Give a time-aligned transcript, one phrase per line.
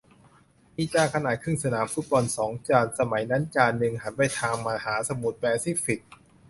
[0.75, 5.99] มีจานขนาดครึ่งสนามฟุตบอล สอง จาน สมัยนั้นจานหนึ่งหันไปทางมหาสมุทรแปซิฟิก